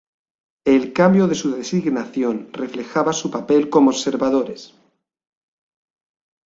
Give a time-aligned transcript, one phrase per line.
[0.65, 4.73] El cambio de su designación reflejaba su papel como observadores.